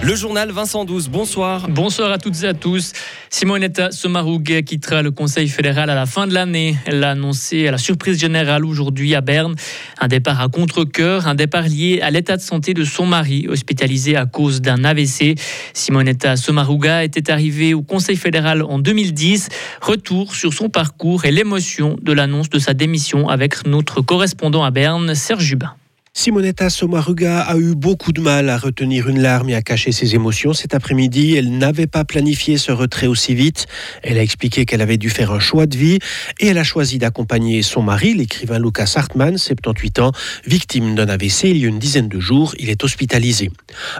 Le 0.00 0.14
journal 0.14 0.52
Vincent 0.52 0.84
12, 0.84 1.08
bonsoir. 1.08 1.68
Bonsoir 1.68 2.12
à 2.12 2.18
toutes 2.18 2.42
et 2.44 2.46
à 2.46 2.54
tous. 2.54 2.92
Simonetta 3.30 3.90
Sommaruga 3.90 4.62
quittera 4.62 5.02
le 5.02 5.10
Conseil 5.10 5.48
fédéral 5.48 5.90
à 5.90 5.94
la 5.94 6.06
fin 6.06 6.26
de 6.28 6.32
l'année. 6.32 6.76
Elle 6.86 7.00
l'a 7.00 7.10
annoncé 7.10 7.66
à 7.66 7.72
la 7.72 7.78
surprise 7.78 8.18
générale 8.18 8.64
aujourd'hui 8.64 9.14
à 9.16 9.20
Berne. 9.20 9.56
Un 10.00 10.06
départ 10.06 10.40
à 10.40 10.48
contre-coeur, 10.48 11.26
un 11.26 11.34
départ 11.34 11.64
lié 11.64 12.00
à 12.00 12.10
l'état 12.10 12.36
de 12.36 12.42
santé 12.42 12.74
de 12.74 12.84
son 12.84 13.06
mari, 13.06 13.48
hospitalisé 13.48 14.16
à 14.16 14.24
cause 14.24 14.60
d'un 14.62 14.84
AVC. 14.84 15.34
Simonetta 15.74 16.36
Sommaruga 16.36 17.02
était 17.02 17.30
arrivée 17.30 17.74
au 17.74 17.82
Conseil 17.82 18.16
fédéral 18.16 18.62
en 18.62 18.78
2010. 18.78 19.48
Retour 19.82 20.34
sur 20.34 20.54
son 20.54 20.68
parcours 20.68 21.24
et 21.24 21.32
l'émotion 21.32 21.96
de 22.00 22.12
l'annonce 22.12 22.48
de 22.50 22.60
sa 22.60 22.72
démission 22.72 23.28
avec 23.28 23.66
notre 23.66 24.00
correspondant 24.00 24.62
à 24.62 24.70
Berne, 24.70 25.14
Serge 25.14 25.44
Jubin. 25.44 25.74
Simonetta 26.18 26.68
Sommaruga 26.68 27.42
a 27.42 27.56
eu 27.58 27.76
beaucoup 27.76 28.10
de 28.10 28.20
mal 28.20 28.48
à 28.48 28.58
retenir 28.58 29.08
une 29.08 29.22
larme 29.22 29.50
et 29.50 29.54
à 29.54 29.62
cacher 29.62 29.92
ses 29.92 30.16
émotions 30.16 30.52
cet 30.52 30.74
après-midi. 30.74 31.36
Elle 31.36 31.58
n'avait 31.58 31.86
pas 31.86 32.04
planifié 32.04 32.58
ce 32.58 32.72
retrait 32.72 33.06
aussi 33.06 33.36
vite. 33.36 33.66
Elle 34.02 34.18
a 34.18 34.22
expliqué 34.22 34.64
qu'elle 34.64 34.80
avait 34.80 34.96
dû 34.96 35.10
faire 35.10 35.30
un 35.30 35.38
choix 35.38 35.66
de 35.66 35.76
vie 35.76 36.00
et 36.40 36.48
elle 36.48 36.58
a 36.58 36.64
choisi 36.64 36.98
d'accompagner 36.98 37.62
son 37.62 37.82
mari, 37.82 38.14
l'écrivain 38.14 38.58
Lucas 38.58 38.94
Hartmann, 38.96 39.38
78 39.38 40.00
ans, 40.00 40.10
victime 40.44 40.96
d'un 40.96 41.08
AVC 41.08 41.44
il 41.44 41.58
y 41.58 41.66
a 41.66 41.68
une 41.68 41.78
dizaine 41.78 42.08
de 42.08 42.18
jours. 42.18 42.52
Il 42.58 42.68
est 42.68 42.82
hospitalisé. 42.82 43.52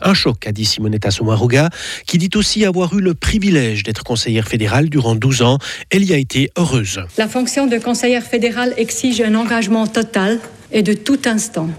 Un 0.02 0.12
choc, 0.12 0.44
a 0.48 0.50
dit 0.50 0.64
Simonetta 0.64 1.12
Sommaruga, 1.12 1.70
qui 2.04 2.18
dit 2.18 2.30
aussi 2.34 2.64
avoir 2.64 2.94
eu 2.94 3.00
le 3.00 3.14
privilège 3.14 3.84
d'être 3.84 4.02
conseillère 4.02 4.48
fédérale 4.48 4.88
durant 4.90 5.14
12 5.14 5.42
ans. 5.42 5.58
Elle 5.90 6.02
y 6.02 6.14
a 6.14 6.18
été 6.18 6.50
heureuse. 6.58 7.00
La 7.16 7.28
fonction 7.28 7.68
de 7.68 7.78
conseillère 7.78 8.24
fédérale 8.24 8.74
exige 8.76 9.20
un 9.20 9.36
engagement 9.36 9.86
total 9.86 10.40
et 10.72 10.82
de 10.82 10.94
tout 10.94 11.20
instant. 11.24 11.70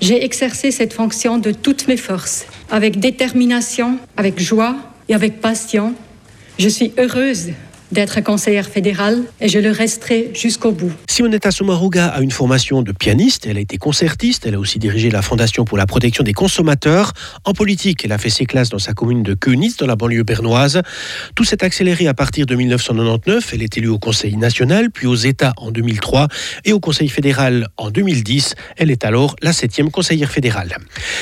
J'ai 0.00 0.24
exercé 0.24 0.70
cette 0.70 0.94
fonction 0.94 1.38
de 1.38 1.52
toutes 1.52 1.86
mes 1.86 1.98
forces, 1.98 2.46
avec 2.70 3.00
détermination, 3.00 3.98
avec 4.16 4.40
joie 4.40 4.76
et 5.08 5.14
avec 5.14 5.40
passion. 5.40 5.94
Je 6.58 6.68
suis 6.68 6.92
heureuse 6.98 7.50
d'être 7.92 8.20
conseillère 8.22 8.68
fédérale 8.68 9.22
et 9.40 9.48
je 9.48 9.58
le 9.58 9.70
resterai 9.70 10.30
jusqu'au 10.34 10.72
bout. 10.72 10.92
Simonetta 11.08 11.50
Sommaruga 11.50 12.06
a 12.06 12.20
une 12.20 12.30
formation 12.30 12.82
de 12.82 12.92
pianiste, 12.92 13.46
elle 13.46 13.56
a 13.56 13.60
été 13.60 13.78
concertiste, 13.78 14.46
elle 14.46 14.54
a 14.54 14.58
aussi 14.58 14.78
dirigé 14.78 15.10
la 15.10 15.22
Fondation 15.22 15.64
pour 15.64 15.78
la 15.78 15.86
protection 15.86 16.24
des 16.24 16.32
consommateurs. 16.32 17.12
En 17.44 17.52
politique, 17.52 18.04
elle 18.04 18.12
a 18.12 18.18
fait 18.18 18.30
ses 18.30 18.46
classes 18.46 18.68
dans 18.68 18.78
sa 18.78 18.92
commune 18.92 19.22
de 19.22 19.34
Königs, 19.34 19.76
dans 19.78 19.86
la 19.86 19.96
banlieue 19.96 20.22
bernoise. 20.22 20.82
Tout 21.34 21.44
s'est 21.44 21.64
accéléré 21.64 22.06
à 22.06 22.14
partir 22.14 22.46
de 22.46 22.54
1999. 22.54 23.50
Elle 23.52 23.62
est 23.62 23.76
élue 23.76 23.88
au 23.88 23.98
Conseil 23.98 24.36
national, 24.36 24.90
puis 24.90 25.06
aux 25.06 25.14
États 25.14 25.52
en 25.56 25.70
2003 25.70 26.28
et 26.64 26.72
au 26.72 26.80
Conseil 26.80 27.08
fédéral 27.08 27.68
en 27.76 27.90
2010. 27.90 28.54
Elle 28.76 28.90
est 28.90 29.04
alors 29.04 29.36
la 29.42 29.52
septième 29.52 29.90
conseillère 29.90 30.30
fédérale. 30.30 30.76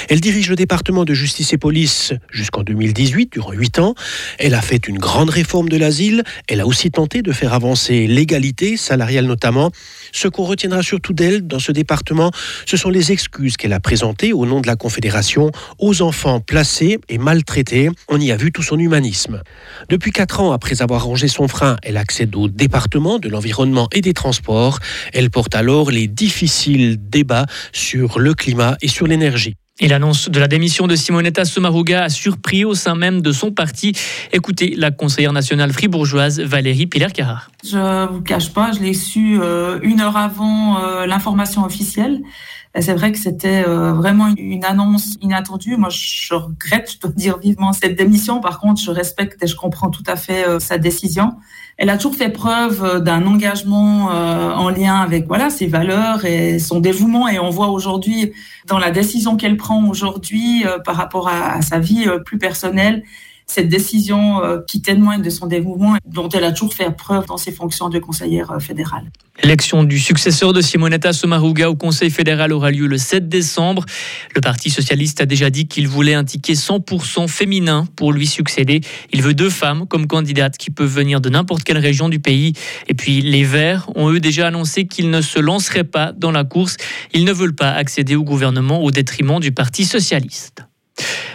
Elle 0.09 0.21
dirige 0.21 0.51
le 0.51 0.57
département 0.57 1.05
de 1.05 1.15
justice 1.15 1.53
et 1.53 1.59
police 1.59 2.13
jusqu'en 2.31 2.63
2018, 2.63 3.33
durant 3.33 3.53
huit 3.53 3.79
ans. 3.79 3.95
Elle 4.39 4.55
a 4.55 4.63
fait 4.63 4.87
une 4.89 4.99
grande 4.99 5.31
réforme 5.31 5.69
de 5.69 5.77
l'asile. 5.77 6.23
Elle 6.47 6.58
a 6.61 6.67
aussi 6.67 6.91
tenté 6.91 7.23
de 7.23 7.33
faire 7.33 7.55
avancer 7.55 8.07
l'égalité 8.07 8.77
salariale 8.77 9.27
notamment. 9.27 9.71
Ce 10.13 10.29
qu'on 10.29 10.45
retiendra 10.45 10.83
surtout 10.83 11.13
d'elle 11.13 11.47
dans 11.47 11.59
ce 11.59 11.73
département, 11.73 12.31
ce 12.67 12.77
sont 12.77 12.91
les 12.91 13.13
excuses 13.13 13.57
qu'elle 13.57 13.73
a 13.73 13.81
présentées 13.81 14.33
au 14.33 14.47
nom 14.47 14.61
de 14.61 14.67
la 14.67 14.77
Confédération 14.77 15.51
aux 15.79 16.03
enfants 16.03 16.41
placés 16.41 16.99
et 17.09 17.19
maltraités. 17.19 17.91
On 18.09 18.21
y 18.21 18.33
a 18.33 18.37
vu 18.37 18.53
tout 18.53 18.63
son 18.63 18.79
humanisme. 18.79 19.43
Depuis 19.89 20.11
quatre 20.11 20.41
ans, 20.41 20.53
après 20.53 20.83
avoir 20.83 21.05
rangé 21.05 21.29
son 21.29 21.49
frein, 21.49 21.77
elle 21.83 21.97
accède 21.97 22.35
au 22.37 22.49
département 22.49 23.19
de 23.19 23.29
l'environnement 23.29 23.89
et 23.93 24.01
des 24.01 24.15
transports. 24.15 24.79
Elle 25.13 25.31
porte 25.31 25.55
alors 25.55 25.91
les 25.91 26.09
difficiles 26.09 26.97
débats 26.99 27.47
sur 27.73 28.19
le 28.19 28.35
climat 28.35 28.77
et 28.83 28.89
sur 28.89 29.07
l'énergie. 29.07 29.57
Et 29.81 29.87
l'annonce 29.87 30.29
de 30.29 30.41
la 30.41 30.49
démission 30.49 30.89
de 30.89 30.97
Simonetta 30.97 31.45
Sommaruga 31.45 32.03
a 32.03 32.09
surpris 32.09 32.65
au 32.65 32.75
sein 32.75 32.97
même 32.97 33.23
de 33.23 33.31
son 33.31 33.53
parti. 33.53 33.93
Écoutez 34.33 34.75
la 34.77 34.91
conseillère 34.91 35.33
nationale 35.33 35.73
fribourgeoise 35.73 36.41
Valérie 36.41 36.87
Piller-Carrard. 36.87 37.51
Je 37.65 37.77
ne 37.77 38.07
vous 38.13 38.21
cache 38.21 38.53
pas, 38.53 38.73
je 38.73 38.81
l'ai 38.81 38.95
su 38.95 39.39
euh, 39.41 39.79
une 39.83 40.01
heure 40.01 40.17
avant 40.17 40.83
euh, 40.83 41.07
l'information 41.07 41.65
officielle. 41.65 42.23
C'est 42.79 42.95
vrai 42.95 43.13
que 43.13 43.19
c'était 43.19 43.65
euh, 43.67 43.93
vraiment 43.93 44.29
une 44.37 44.65
annonce 44.65 45.17
inattendue. 45.21 45.77
Moi, 45.77 45.89
je 45.91 46.35
regrette, 46.35 46.93
je 46.93 46.99
dois 47.01 47.11
dire 47.11 47.39
vivement 47.39 47.73
cette 47.73 47.97
démission. 47.97 48.41
Par 48.41 48.61
contre, 48.61 48.81
je 48.81 48.91
respecte 48.91 49.43
et 49.43 49.47
je 49.47 49.57
comprends 49.57 49.91
tout 49.91 50.05
à 50.07 50.17
fait 50.17 50.45
sa 50.61 50.79
décision. 50.79 51.33
Elle 51.77 51.91
a 51.91 51.97
toujours 51.97 52.17
fait 52.17 52.31
preuve 52.31 53.03
d'un 53.03 53.27
engagement 53.27 54.07
en 54.07 54.69
lien 54.69 54.97
avec 54.97 55.27
voilà 55.27 55.49
ses 55.49 55.67
valeurs 55.67 56.25
et 56.25 56.59
son 56.59 56.81
dévouement. 56.81 57.29
Et 57.29 57.39
on 57.39 57.51
voit 57.51 57.69
aujourd'hui 57.69 58.33
dans 58.67 58.79
la 58.79 58.91
décision 58.91 59.37
qu'elle 59.37 59.57
prend 59.57 59.89
aujourd'hui 59.89 60.65
par 60.85 60.97
rapport 60.97 61.29
à, 61.29 61.55
à 61.55 61.63
sa 61.63 61.79
vie 61.79 62.07
plus 62.25 62.39
personnelle 62.39 63.03
cette 63.49 63.69
décision 63.69 64.45
euh, 64.45 64.61
qui 64.67 64.83
témoigne 64.83 65.23
de 65.23 65.31
son 65.31 65.47
dévouement 65.47 65.97
dont 66.05 66.29
elle 66.29 66.45
a 66.45 66.53
toujours 66.53 66.75
fait 66.75 66.91
preuve 66.95 67.27
dans 67.27 67.39
ses 67.39 67.51
fonctions 67.51 67.89
de 67.89 67.99
conseillère 67.99 68.53
euh, 68.53 68.59
fédérale. 68.61 69.11
L'élection 69.43 69.85
du 69.85 70.01
successeur 70.01 70.53
de 70.53 70.61
Simonetta 70.61 71.13
Sommaruga 71.13 71.71
au 71.71 71.77
Conseil 71.77 72.11
fédéral 72.11 72.53
aura 72.53 72.73
lieu 72.73 72.87
le 72.87 72.99
7 72.99 73.29
décembre. 73.29 73.85
Le 74.35 74.41
Parti 74.41 74.69
socialiste 74.69 75.21
a 75.21 75.27
déjà 75.27 75.49
dit 75.49 75.69
qu'il 75.69 75.87
voulait 75.87 76.15
un 76.15 76.25
ticket 76.25 76.55
100% 76.55 77.29
féminin 77.29 77.87
pour 77.95 78.13
lui 78.13 78.27
succéder. 78.27 78.81
Il 79.13 79.23
veut 79.23 79.35
deux 79.35 79.49
femmes 79.49 79.87
comme 79.87 80.09
candidates 80.09 80.59
qui 80.59 80.71
peuvent 80.71 80.93
venir 80.93 81.21
de 81.21 81.29
n'importe 81.29 81.63
quelle 81.63 81.79
région 81.79 82.09
du 82.09 82.19
pays. 82.19 82.53
Et 82.89 82.95
puis 82.95 83.21
les 83.21 83.45
Verts 83.45 83.89
ont 83.95 84.11
eux 84.11 84.21
déjà 84.21 84.49
annoncé 84.49 84.87
qu'ils 84.87 85.11
ne 85.11 85.21
se 85.21 85.39
lanceraient 85.39 85.85
pas 85.85 86.13
dans 86.13 86.33
la 86.33 86.43
course. 86.45 86.77
Ils 87.15 87.25
ne 87.25 87.33
veulent 87.33 87.55
pas 87.55 87.71
accéder 87.71 88.17
au 88.17 88.25
gouvernement 88.25 88.83
au 88.83 88.91
détriment 88.91 89.39
du 89.39 89.53
Parti 89.53 89.85
socialiste. 89.85 90.68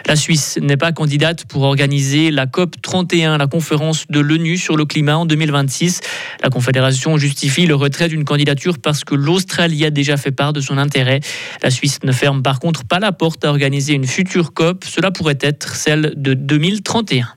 La 0.06 0.16
Suisse 0.16 0.60
n'est 0.62 0.78
pas 0.78 0.92
candidate 0.92 1.46
pour 1.46 1.64
organiser 1.64 2.30
la 2.30 2.46
COP 2.46 2.76
31, 2.82 3.38
la 3.38 3.48
conférence 3.48 4.06
de 4.10 4.20
l'ONU 4.20 4.58
sur 4.58 4.76
le 4.76 4.86
climat 4.86 5.18
en 5.18 5.26
2026. 5.26 6.02
La 6.42 6.50
Confédération 6.50 7.18
justifie 7.18 7.66
le 7.66 7.76
retrait 7.76 8.10
d'une 8.10 8.26
candidature 8.26 8.80
parce 8.80 9.04
que 9.04 9.16
l'Australie 9.16 9.86
a 9.86 9.90
déjà 9.90 10.18
fait 10.18 10.32
part 10.32 10.54
de 10.54 10.62
son 10.62 10.78
intérêt. 10.78 11.22
La 11.62 11.72
Suisse 11.72 12.00
ne 12.04 12.12
ferme 12.12 12.44
par 12.44 12.60
contre 12.60 12.84
pas 12.84 13.00
la 13.00 13.12
porte 13.12 13.46
à 13.46 13.50
organiser 13.50 13.94
une 13.94 14.08
future 14.08 14.54
COP. 14.54 14.84
Cela 14.84 15.12
pourrait 15.12 15.40
être 15.42 15.76
celle 15.76 16.14
de 16.18 16.34
2031. 16.34 17.28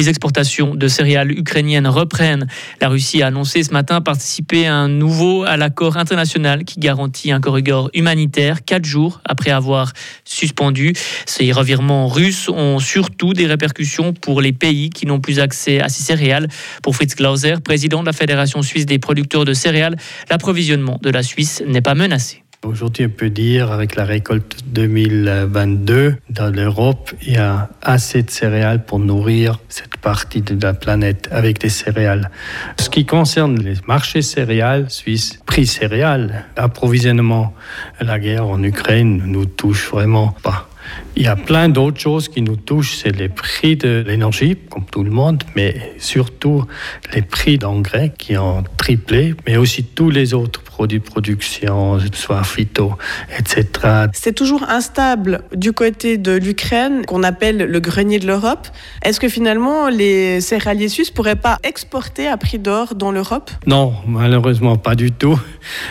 Les 0.00 0.08
exportations 0.08 0.74
de 0.74 0.88
céréales 0.88 1.30
ukrainiennes 1.30 1.86
reprennent. 1.86 2.46
La 2.80 2.88
Russie 2.88 3.20
a 3.20 3.26
annoncé 3.26 3.62
ce 3.62 3.70
matin 3.70 4.00
participer 4.00 4.66
à 4.66 4.74
un 4.74 4.88
nouveau 4.88 5.44
à 5.44 5.58
l'accord 5.58 5.98
international 5.98 6.64
qui 6.64 6.80
garantit 6.80 7.32
un 7.32 7.38
corridor 7.38 7.90
humanitaire 7.92 8.64
quatre 8.64 8.86
jours 8.86 9.20
après 9.26 9.50
avoir 9.50 9.92
suspendu. 10.24 10.94
Ces 11.26 11.52
revirements 11.52 12.08
russes 12.08 12.48
ont 12.48 12.78
surtout 12.78 13.34
des 13.34 13.46
répercussions 13.46 14.14
pour 14.14 14.40
les 14.40 14.52
pays 14.52 14.88
qui 14.88 15.04
n'ont 15.04 15.20
plus 15.20 15.38
accès 15.38 15.82
à 15.82 15.90
ces 15.90 16.02
céréales. 16.02 16.48
Pour 16.82 16.96
Fritz 16.96 17.14
Glauser, 17.14 17.56
président 17.62 18.00
de 18.00 18.06
la 18.06 18.14
Fédération 18.14 18.62
suisse 18.62 18.86
des 18.86 18.98
producteurs 18.98 19.44
de 19.44 19.52
céréales, 19.52 19.98
l'approvisionnement 20.30 20.98
de 21.02 21.10
la 21.10 21.22
Suisse 21.22 21.62
n'est 21.66 21.82
pas 21.82 21.94
menacé. 21.94 22.42
Aujourd'hui, 22.66 23.06
on 23.06 23.08
peut 23.08 23.30
dire, 23.30 23.72
avec 23.72 23.96
la 23.96 24.04
récolte 24.04 24.58
2022, 24.66 26.16
dans 26.28 26.54
l'Europe, 26.54 27.10
il 27.22 27.32
y 27.32 27.36
a 27.36 27.70
assez 27.80 28.22
de 28.22 28.30
céréales 28.30 28.84
pour 28.84 28.98
nourrir 28.98 29.58
cette 29.70 29.96
partie 29.96 30.42
de 30.42 30.62
la 30.62 30.74
planète 30.74 31.26
avec 31.32 31.58
des 31.58 31.70
céréales. 31.70 32.30
Ce 32.78 32.90
qui 32.90 33.06
concerne 33.06 33.58
les 33.58 33.76
marchés 33.88 34.20
céréales 34.20 34.90
suisses, 34.90 35.40
prix 35.46 35.66
céréales, 35.66 36.44
approvisionnement, 36.54 37.54
la 37.98 38.18
guerre 38.18 38.46
en 38.46 38.62
Ukraine 38.62 39.22
nous 39.24 39.46
touche 39.46 39.90
vraiment 39.90 40.36
pas. 40.42 40.68
Il 41.16 41.22
y 41.22 41.28
a 41.28 41.36
plein 41.36 41.70
d'autres 41.70 42.00
choses 42.00 42.28
qui 42.28 42.42
nous 42.42 42.56
touchent, 42.56 42.96
c'est 42.96 43.16
les 43.16 43.30
prix 43.30 43.76
de 43.76 44.04
l'énergie, 44.06 44.56
comme 44.70 44.84
tout 44.84 45.02
le 45.02 45.10
monde, 45.10 45.44
mais 45.56 45.94
surtout 45.98 46.66
les 47.14 47.22
prix 47.22 47.56
d'engrais 47.56 48.12
qui 48.16 48.36
ont 48.36 48.64
triplé, 48.76 49.34
mais 49.46 49.56
aussi 49.56 49.82
tous 49.82 50.10
les 50.10 50.34
autres 50.34 50.62
produits 50.80 51.00
de 51.00 51.04
production, 51.04 51.98
soit 52.14 52.42
phyto, 52.42 52.94
etc. 53.38 53.66
C'est 54.14 54.32
toujours 54.32 54.62
instable 54.62 55.42
du 55.54 55.74
côté 55.74 56.16
de 56.16 56.32
l'Ukraine, 56.32 57.04
qu'on 57.04 57.22
appelle 57.22 57.58
le 57.58 57.80
grenier 57.80 58.18
de 58.18 58.26
l'Europe. 58.26 58.66
Est-ce 59.02 59.20
que 59.20 59.28
finalement 59.28 59.90
les 59.90 60.40
céréaliers 60.40 60.88
suisses 60.88 61.10
pourraient 61.10 61.36
pas 61.36 61.58
exporter 61.64 62.28
à 62.28 62.38
prix 62.38 62.58
d'or 62.58 62.94
dans 62.94 63.12
l'Europe? 63.12 63.50
Non, 63.66 63.92
malheureusement 64.06 64.76
pas 64.76 64.94
du 64.94 65.12
tout. 65.12 65.38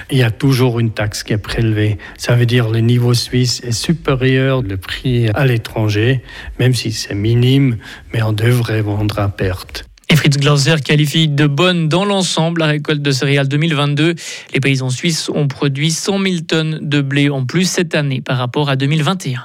Il 0.09 0.18
y 0.18 0.24
a 0.24 0.31
toujours 0.31 0.80
une 0.80 0.89
taxe 0.89 1.21
qui 1.21 1.33
est 1.33 1.38
prélevée. 1.38 2.00
Ça 2.18 2.33
veut 2.33 2.47
dire 2.47 2.68
le 2.68 2.80
niveau 2.80 3.13
suisse 3.13 3.62
est 3.63 3.71
supérieur 3.71 4.63
le 4.63 4.77
prix 4.77 5.30
à 5.35 5.45
l'étranger, 5.45 6.24
même 6.57 6.74
si 6.74 6.92
c'est 6.92 7.13
minime, 7.13 7.77
mais 8.12 8.24
on 8.24 8.33
devrait 8.33 8.81
vendre 8.81 9.19
à 9.19 9.30
perte. 9.30 9.85
Fritz 10.19 10.38
Glauser 10.38 10.75
qualifie 10.83 11.30
de 11.30 11.48
bonne 11.48 11.88
dans 11.88 12.04
l'ensemble 12.04 12.60
la 12.60 12.68
récolte 12.68 13.01
de 13.01 13.10
céréales 13.10 13.48
2022. 13.48 14.16
Les 14.54 14.60
paysans 14.60 14.89
suisses 14.89 15.30
ont 15.30 15.48
produit 15.48 15.92
100 15.92 16.19
000 16.21 16.36
tonnes 16.45 16.80
de 16.81 17.00
blé 17.00 17.30
en 17.30 17.45
plus 17.45 17.63
cette 17.63 17.95
année 17.95 18.19
par 18.19 18.38
rapport 18.38 18.69
à 18.69 18.75
2021. 18.75 19.39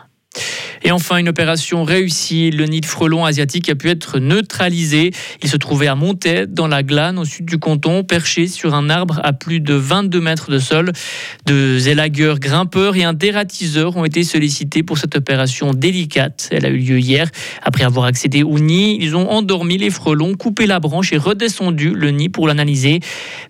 Et 0.87 0.91
enfin, 0.91 1.17
une 1.17 1.31
opération 1.31 1.83
réussie. 1.83 2.51
Le 2.51 2.67
nid 2.67 2.83
de 2.83 2.87
frelons 2.87 3.25
asiatique 3.25 3.71
a 3.71 3.75
pu 3.75 3.89
être 3.89 4.19
neutralisé. 4.19 5.13
Il 5.43 5.49
se 5.49 5.57
trouvait 5.57 5.87
à 5.87 5.95
Montaix, 5.95 6.47
dans 6.47 6.67
la 6.67 6.83
Glane, 6.83 7.19
au 7.19 7.25
sud 7.25 7.47
du 7.47 7.59
canton, 7.59 8.05
perché 8.05 8.49
sur 8.49 8.75
un 8.75 8.91
arbre 8.91 9.19
à 9.25 9.33
plus 9.33 9.61
de 9.61 9.73
22 9.73 10.21
mètres 10.21 10.51
de 10.51 10.59
sol. 10.59 10.93
Deux 11.47 11.89
élagueurs 11.89 12.39
grimpeurs 12.39 12.97
et 12.97 13.05
un 13.05 13.15
dératiseur 13.15 13.97
ont 13.97 14.05
été 14.05 14.25
sollicités 14.25 14.83
pour 14.83 14.99
cette 14.99 15.17
opération 15.17 15.73
délicate. 15.73 16.51
Elle 16.53 16.67
a 16.67 16.69
eu 16.69 16.77
lieu 16.77 16.99
hier. 16.99 17.31
Après 17.63 17.85
avoir 17.85 18.05
accédé 18.05 18.43
au 18.43 18.59
nid, 18.59 18.99
ils 19.01 19.17
ont 19.17 19.31
endormi 19.31 19.79
les 19.79 19.91
frelons, 19.91 20.35
coupé 20.35 20.67
la 20.67 20.81
branche 20.81 21.15
et 21.15 21.17
redescendu 21.17 21.95
le 21.95 22.11
nid 22.11 22.29
pour 22.29 22.47
l'analyser. 22.47 23.01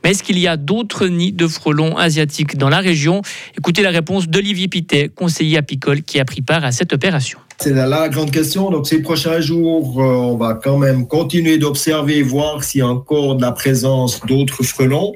Mais 0.05 0.11
est-ce 0.13 0.23
qu'il 0.23 0.39
y 0.39 0.47
a 0.47 0.57
d'autres 0.57 1.09
nids 1.09 1.33
de 1.33 1.49
frelons 1.49 1.97
asiatiques 1.97 2.57
dans 2.57 2.69
la 2.69 2.79
région? 2.79 3.23
Écoutez 3.59 3.83
la 3.83 3.91
réponse 3.91 4.29
d'Olivier 4.29 4.69
Pitet, 4.69 5.11
conseiller 5.13 5.59
apicole, 5.59 6.03
qui 6.03 6.21
a 6.21 6.25
pris 6.25 6.41
part 6.41 6.65
à 6.65 6.71
cette 6.71 6.93
opération. 6.93 7.24
C'est 7.59 7.73
la 7.73 8.09
grande 8.09 8.31
question. 8.31 8.71
Donc, 8.71 8.87
ces 8.87 9.00
prochains 9.00 9.41
jours, 9.41 10.03
euh, 10.03 10.05
on 10.05 10.37
va 10.37 10.55
quand 10.55 10.76
même 10.76 11.06
continuer 11.06 11.56
d'observer, 11.59 12.23
voir 12.23 12.65
s'il 12.65 12.81
y 12.81 12.82
a 12.82 12.88
encore 12.88 13.37
de 13.37 13.43
la 13.43 13.53
présence 13.53 14.21
d'autres 14.26 14.62
frelons. 14.62 15.12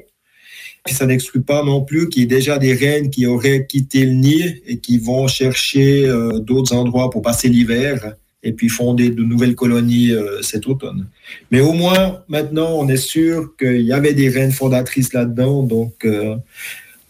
Ça 0.87 1.05
n'exclut 1.05 1.41
pas 1.41 1.63
non 1.63 1.81
plus 1.81 2.09
qu'il 2.09 2.23
y 2.23 2.25
ait 2.25 2.27
déjà 2.27 2.57
des 2.57 2.73
reines 2.73 3.09
qui 3.09 3.27
auraient 3.27 3.67
quitté 3.67 4.05
le 4.05 4.13
nid 4.13 4.61
et 4.65 4.79
qui 4.79 4.97
vont 4.97 5.27
chercher 5.27 6.07
euh, 6.07 6.39
d'autres 6.39 6.73
endroits 6.73 7.09
pour 7.09 7.21
passer 7.21 7.49
l'hiver 7.49 8.13
et 8.41 8.53
puis 8.53 8.69
fonder 8.69 9.09
de 9.09 9.21
nouvelles 9.21 9.55
colonies 9.55 10.11
euh, 10.11 10.41
cet 10.41 10.65
automne. 10.65 11.07
Mais 11.51 11.59
au 11.59 11.73
moins, 11.73 12.23
maintenant, 12.29 12.71
on 12.71 12.87
est 12.87 12.97
sûr 12.97 13.55
qu'il 13.57 13.81
y 13.81 13.91
avait 13.91 14.13
des 14.13 14.29
reines 14.29 14.53
fondatrices 14.53 15.13
là-dedans. 15.13 15.61
Donc, 15.61 16.07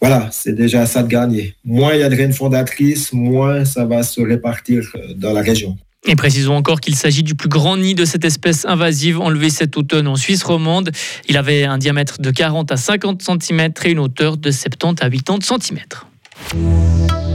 voilà, 0.00 0.28
c'est 0.32 0.54
déjà 0.54 0.86
ça 0.86 1.02
de 1.02 1.08
gagner. 1.08 1.54
Moins 1.64 1.94
il 1.94 2.00
y 2.00 2.02
a 2.02 2.08
de 2.08 2.16
reines 2.16 2.32
fondatrices, 2.32 3.12
moins 3.12 3.64
ça 3.64 3.84
va 3.84 4.02
se 4.02 4.20
répartir 4.20 4.82
euh, 4.94 5.14
dans 5.14 5.32
la 5.32 5.42
région. 5.42 5.76
Et 6.06 6.16
précisons 6.16 6.54
encore 6.54 6.80
qu'il 6.80 6.96
s'agit 6.96 7.22
du 7.22 7.34
plus 7.34 7.50
grand 7.50 7.76
nid 7.76 7.94
de 7.94 8.06
cette 8.06 8.24
espèce 8.24 8.64
invasive 8.64 9.20
enlevé 9.20 9.50
cet 9.50 9.76
automne 9.76 10.08
en 10.08 10.16
Suisse 10.16 10.42
romande. 10.42 10.90
Il 11.28 11.36
avait 11.36 11.64
un 11.64 11.76
diamètre 11.76 12.22
de 12.22 12.30
40 12.30 12.72
à 12.72 12.78
50 12.78 13.22
cm 13.22 13.72
et 13.84 13.90
une 13.90 13.98
hauteur 13.98 14.38
de 14.38 14.50
70 14.50 15.02
à 15.02 15.10
80 15.10 15.38
cm. 15.60 15.78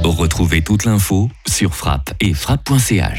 Retrouvez 0.04 0.64
toute 0.64 0.86
l'info 0.86 1.30
sur 1.48 1.76
frappe 1.76 2.14
et 2.20 2.34
frappe.ch. 2.34 3.14